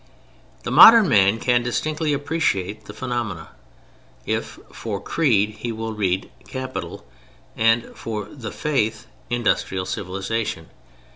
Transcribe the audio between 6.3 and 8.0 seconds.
"capital," and